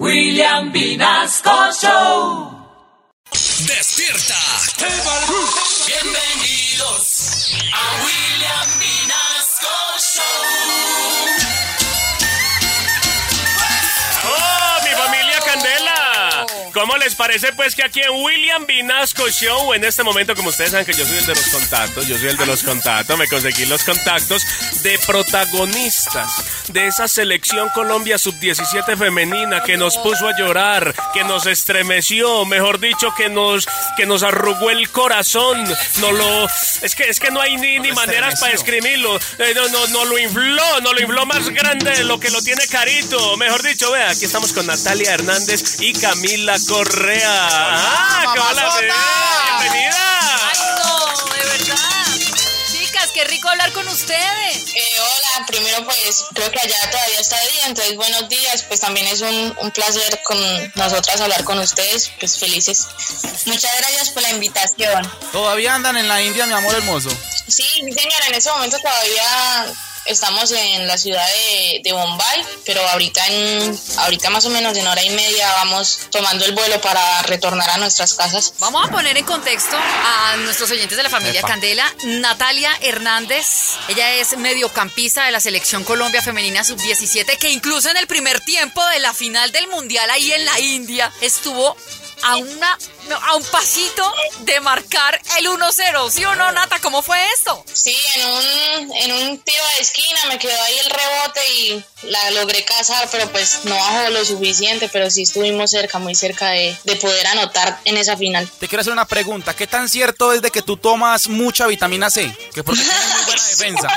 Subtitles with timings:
[0.00, 2.50] William Vinasco Show.
[3.30, 4.34] ¡Despierta!
[5.86, 11.23] Bienvenidos a William Vinasco Show.
[16.84, 20.72] ¿Cómo les parece pues que aquí en William Vinasco Show, en este momento, como ustedes
[20.72, 23.26] saben que yo soy el de los contactos, yo soy el de los contactos, me
[23.26, 24.42] conseguí los contactos
[24.82, 31.46] de protagonistas de esa selección Colombia sub-17 femenina que nos puso a llorar, que nos
[31.46, 33.66] estremeció, mejor dicho, que nos,
[33.96, 35.64] que nos arrugó el corazón,
[36.02, 36.44] no lo...
[36.82, 40.04] Es que, es que no hay ni, ni maneras para escribirlo, Eh, no, no, no
[40.04, 43.90] lo infló, no lo infló más grande de lo que lo tiene Carito, mejor dicho,
[43.90, 47.30] vea, aquí estamos con Natalia Hernández y Camila Correa.
[47.30, 48.34] ¡Ah,
[49.60, 49.96] ¡Bienvenida!
[50.50, 52.06] Ay, no, de verdad.
[52.72, 54.74] Chicas, qué rico hablar con ustedes.
[54.74, 59.06] Eh, hola, primero pues creo que allá todavía está día, entonces buenos días, pues también
[59.06, 60.36] es un, un placer con
[60.74, 62.88] nosotras hablar con ustedes, pues felices.
[63.46, 65.08] Muchas gracias por la invitación.
[65.30, 67.10] Todavía andan en la India, mi amor hermoso.
[67.46, 69.72] Sí, mi señora, en este momento todavía
[70.06, 74.86] estamos en la ciudad de, de Bombay, pero ahorita en ahorita más o menos en
[74.86, 78.54] hora y media vamos tomando el vuelo para retornar a nuestras casas.
[78.58, 81.48] Vamos a poner en contexto a nuestros oyentes de la familia Epa.
[81.48, 81.94] Candela.
[82.04, 83.46] Natalia Hernández,
[83.88, 88.84] ella es mediocampista de la selección Colombia Femenina Sub-17, que incluso en el primer tiempo
[88.86, 91.76] de la final del Mundial ahí en la India estuvo
[92.24, 96.10] a una no, a un pasito de marcar el 1-0.
[96.10, 96.78] ¿Sí o no, Nata?
[96.80, 97.62] ¿Cómo fue esto?
[97.70, 102.30] Sí, en un, en un tiro de esquina me quedó ahí el rebote y la
[102.30, 106.76] logré cazar, pero pues no bajó lo suficiente, pero sí estuvimos cerca, muy cerca de,
[106.84, 108.48] de poder anotar en esa final.
[108.58, 109.54] Te quiero hacer una pregunta.
[109.54, 112.34] ¿Qué tan cierto es de que tú tomas mucha vitamina C?
[112.54, 113.88] Que porque tienes muy buena defensa.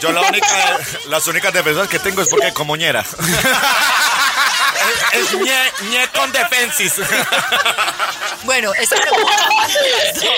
[0.00, 3.04] Yo la única, las únicas defensas que tengo es porque como ñera.
[5.12, 6.92] es es ñe, ñe con defensis.
[8.44, 10.32] Bueno, esta pregunta va para las dos.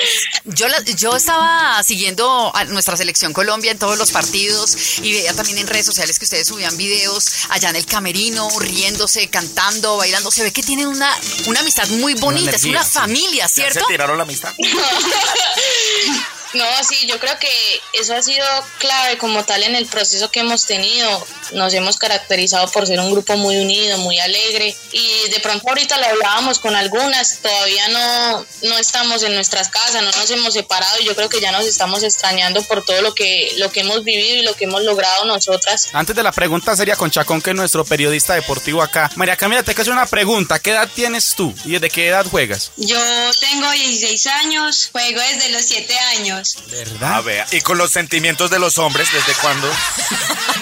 [0.46, 5.34] Yo, la- yo estaba siguiendo a nuestra selección Colombia en todos los partidos y veía
[5.34, 10.30] también en redes sociales que ustedes subían videos allá en el camerino, riéndose, cantando, bailando.
[10.30, 11.14] Se ve que tienen una,
[11.47, 13.84] una amistad muy bonita, es energía, una familia, ¿Ya se ¿cierto?
[13.86, 14.53] tiraron la amistad?
[16.55, 17.49] No, sí, yo creo que
[17.93, 18.47] eso ha sido
[18.78, 21.27] clave como tal en el proceso que hemos tenido.
[21.53, 25.99] Nos hemos caracterizado por ser un grupo muy unido, muy alegre y de pronto ahorita
[25.99, 31.00] lo hablábamos con algunas, todavía no, no estamos en nuestras casas, no nos hemos separado
[31.00, 34.05] y yo creo que ya nos estamos extrañando por todo lo que, lo que hemos
[34.05, 35.89] vivido y lo que hemos logrado nosotras.
[35.93, 39.10] Antes de la pregunta sería con Chacón, que es nuestro periodista deportivo acá.
[39.16, 40.59] María Camila, te quiero hacer una pregunta.
[40.59, 42.72] ¿Qué edad tienes tú y desde qué edad juegas?
[42.77, 42.99] Yo
[43.41, 46.40] tengo 16 años, juego desde los 7 años.
[46.71, 47.15] ¿Verdad?
[47.15, 49.71] A ver, ¿y con los sentimientos de los hombres desde cuándo?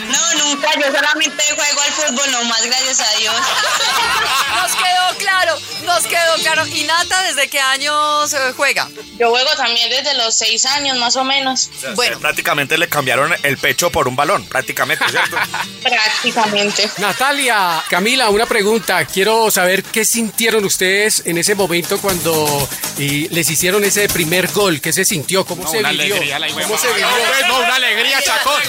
[0.08, 3.34] No, nunca, yo solamente juego al fútbol nomás, gracias a Dios.
[4.62, 6.66] Nos quedó claro, nos quedó claro.
[6.66, 8.88] ¿Y Nata desde qué años juega?
[9.18, 12.18] Yo juego también desde los seis años más o menos, O sea, Bueno.
[12.20, 15.36] prácticamente le cambiaron el pecho por un balón, prácticamente, ¿cierto?
[15.82, 16.90] prácticamente.
[16.98, 19.04] Natalia, Camila, una pregunta.
[19.04, 24.80] Quiero saber qué sintieron ustedes en ese momento cuando y les hicieron ese primer gol.
[24.80, 25.44] ¿Qué se sintió?
[25.46, 26.16] ¿Cómo No, se una vivió?
[26.16, 27.06] alegría, la ¿Cómo se vivió?
[27.48, 28.60] No, una alegría, Chacón.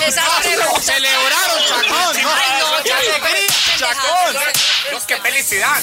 [0.81, 1.89] Celebraron, Chacón.
[1.89, 4.35] No, Ay, no, qué Chacón, alegría, pero- Chacón.
[5.07, 5.81] ¡Qué felicidad!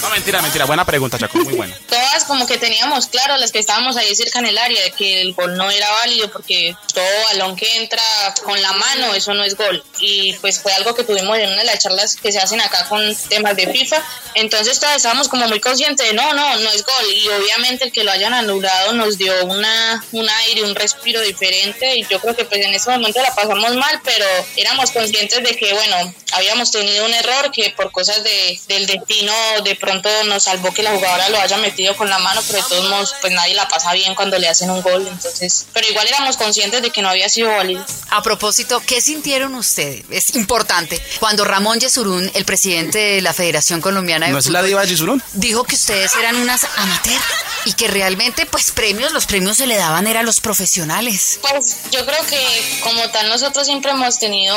[0.00, 0.64] No, mentira, mentira.
[0.64, 1.42] Buena pregunta, Chacón.
[1.44, 1.76] Muy buena.
[2.22, 5.34] Todas como que teníamos claro, las que estábamos ahí cerca en el área, que el
[5.34, 8.02] gol no era válido porque todo balón que entra
[8.44, 9.82] con la mano, eso no es gol.
[10.00, 12.88] Y pues fue algo que tuvimos en una de las charlas que se hacen acá
[12.88, 14.02] con temas de FIFA.
[14.34, 17.12] Entonces todas estábamos como muy conscientes de no, no, no es gol.
[17.14, 21.96] Y obviamente el que lo hayan anulado nos dio una, un aire, un respiro diferente.
[21.96, 25.56] Y yo creo que pues en ese momento la pasamos mal, pero éramos conscientes de
[25.56, 29.32] que bueno, habíamos tenido un error que por cosas de, del destino
[29.64, 32.68] de pronto nos salvó que la jugadora lo haya metido con la mano, pero de
[32.68, 36.06] todos modos pues nadie la pasa bien cuando le hacen un gol, entonces, pero igual
[36.08, 37.84] éramos conscientes de que no había sido válido.
[38.10, 40.04] A propósito, ¿qué sintieron ustedes?
[40.10, 41.00] Es importante.
[41.20, 44.80] Cuando Ramón Yesurún, el presidente de la Federación Colombiana de ¿No es la Fútbol, diva
[44.82, 45.22] de Gisurún?
[45.34, 47.20] dijo que ustedes eran unas amateur
[47.64, 51.40] y que realmente, pues, premios, los premios se le daban eran los profesionales.
[51.42, 54.56] Pues yo creo que como tal nosotros siempre hemos tenido,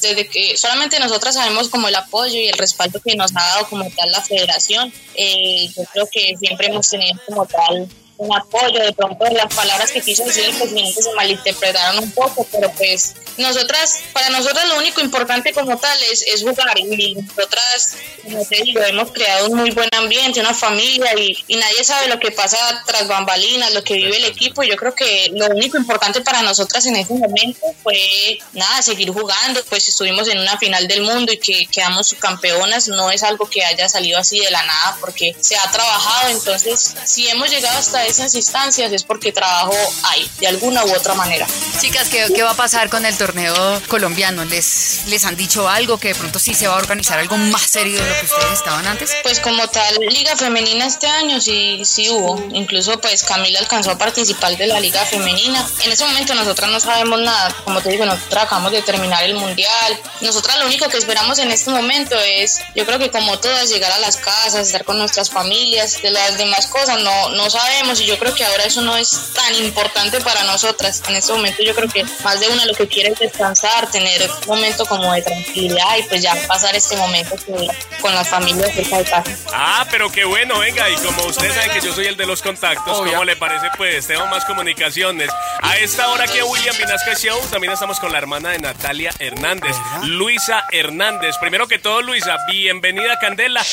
[0.00, 3.68] desde que solamente nosotras sabemos como el apoyo y el respaldo que nos ha dado
[3.68, 8.80] como tal la federación, eh, yo creo que siempre hemos tenido como tal un apoyo,
[8.80, 13.14] de pronto las palabras que quiso decir el presidente se malinterpretaron un poco, pero pues
[13.36, 18.62] nosotras, para nosotras lo único importante como tal es, es jugar y nosotras, como te
[18.62, 22.30] digo, hemos creado un muy buen ambiente, una familia y, y nadie sabe lo que
[22.30, 22.56] pasa
[22.86, 24.62] tras bambalinas, lo que vive el equipo.
[24.62, 29.10] Y yo creo que lo único importante para nosotras en ese momento fue nada, seguir
[29.10, 33.48] jugando, pues estuvimos en una final del mundo y que quedamos campeonas, no es algo
[33.48, 37.78] que haya salido así de la nada porque se ha trabajado, entonces si hemos llegado
[37.78, 39.74] hasta esas instancias es porque trabajo
[40.04, 41.46] ahí, de alguna u otra manera.
[41.80, 43.54] Chicas, ¿qué, qué va a pasar con el torneo
[43.88, 44.44] colombiano?
[44.44, 47.62] ¿Les, ¿Les han dicho algo que de pronto sí se va a organizar algo más
[47.62, 49.10] serio de lo que ustedes estaban antes?
[49.22, 52.42] Pues como tal, Liga Femenina este año sí, sí hubo.
[52.52, 55.66] Incluso pues Camila alcanzó a participar de la Liga Femenina.
[55.84, 57.54] En ese momento nosotras no sabemos nada.
[57.64, 60.00] Como te digo, nosotros acabamos de terminar el Mundial.
[60.20, 63.92] Nosotras lo único que esperamos en este momento es, yo creo que como todas, llegar
[63.92, 66.00] a las casas, estar con nuestras familias.
[66.02, 69.32] De las demás cosas no, no sabemos y yo creo que ahora eso no es
[69.34, 71.02] tan importante para nosotras.
[71.08, 74.28] En este momento yo creo que más de una lo que quiere es descansar, tener
[74.46, 77.68] un momento como de tranquilidad y pues ya pasar este momento que-
[78.00, 79.24] con las familias cerca de casa.
[79.52, 82.42] Ah, pero qué bueno, venga, y como ustedes saben que yo soy el de los
[82.42, 83.12] contactos, Obvio.
[83.12, 83.68] ¿cómo le parece?
[83.78, 85.30] Pues tengo más comunicaciones.
[85.62, 89.10] A esta hora aquí en William Vinasca Show también estamos con la hermana de Natalia
[89.18, 91.36] Hernández, Luisa Hernández.
[91.40, 93.62] Primero que todo, Luisa, bienvenida a Candela.
[93.62, 93.64] Y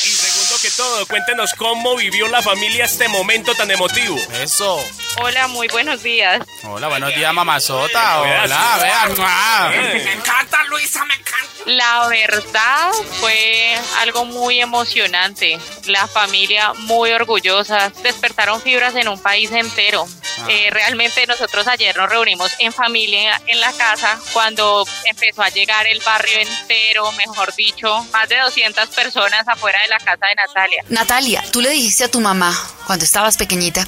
[0.62, 4.16] que todo, cuéntenos cómo vivió la familia este momento tan emotivo.
[4.40, 4.78] Eso.
[5.20, 6.46] Hola, muy buenos días.
[6.62, 8.20] Hola, buenos días, mamazota.
[8.20, 9.72] Hola, vean.
[9.74, 11.42] Eh, encanta, Luisa, me encanta.
[11.66, 15.58] La verdad fue algo muy emocionante.
[15.86, 17.90] La familia muy orgullosa.
[18.04, 20.06] Despertaron fibras en un país entero.
[20.48, 25.86] Eh, realmente nosotros ayer nos reunimos en familia en la casa cuando empezó a llegar
[25.86, 30.84] el barrio entero, mejor dicho, más de 200 personas afuera de la casa de Natalia.
[30.88, 32.56] Natalia, tú le dijiste a tu mamá
[32.86, 33.86] cuando estabas pequeñita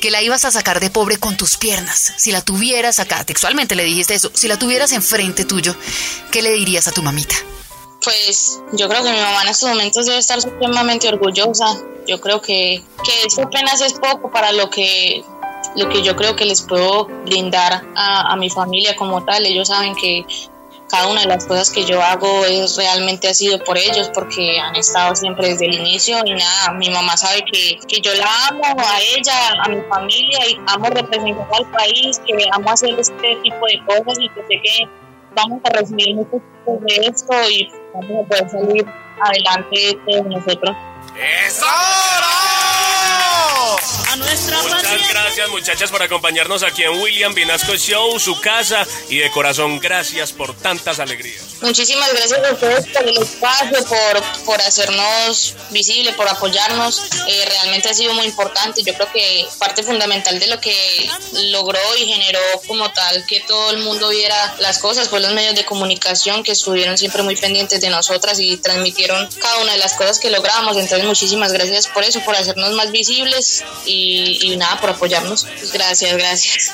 [0.00, 2.14] que la ibas a sacar de pobre con tus piernas.
[2.16, 5.74] Si la tuvieras acá, textualmente le dijiste eso, si la tuvieras enfrente tuyo,
[6.30, 7.34] ¿qué le dirías a tu mamita?
[8.02, 11.76] Pues yo creo que mi mamá en estos momentos debe estar supremamente orgullosa.
[12.06, 15.22] Yo creo que, que eso apenas es poco para lo que,
[15.78, 19.46] lo que yo creo que les puedo brindar a, mi familia como tal.
[19.46, 20.24] Ellos saben que
[20.88, 24.58] cada una de las cosas que yo hago es realmente ha sido por ellos porque
[24.58, 28.26] han estado siempre desde el inicio y nada, mi mamá sabe que, que yo la
[28.48, 33.36] amo a ella, a mi familia y amo representar al país, que amo hacer este
[33.42, 34.88] tipo de cosas y que sé que
[35.34, 38.86] vamos a recibir muchos frutos de esto y vamos a poder salir
[39.20, 40.76] adelante todos nosotros.
[41.46, 41.66] ¡Eso!
[44.38, 45.20] Nuestra Muchas paciencia.
[45.20, 50.32] gracias muchachas por acompañarnos aquí en William Vinasco Show, su casa y de corazón gracias
[50.32, 51.48] por tantas alegrías.
[51.60, 57.02] Muchísimas gracias a ustedes por el espacio, por, por hacernos visible, por apoyarnos.
[57.26, 58.84] Eh, realmente ha sido muy importante.
[58.84, 61.10] Yo creo que parte fundamental de lo que
[61.50, 62.38] logró y generó
[62.68, 66.52] como tal que todo el mundo viera las cosas fue los medios de comunicación que
[66.52, 70.76] estuvieron siempre muy pendientes de nosotras y transmitieron cada una de las cosas que logramos.
[70.76, 75.46] Entonces muchísimas gracias por eso, por hacernos más visibles y, y nada, por apoyarnos.
[75.72, 76.72] Gracias, gracias.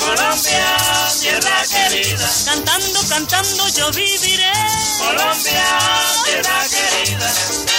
[0.00, 0.76] Colombia,
[1.20, 2.30] tierra querida.
[2.44, 4.52] Cantando, cantando yo viviré.
[4.98, 5.78] Colombia,
[6.24, 7.77] tierra querida.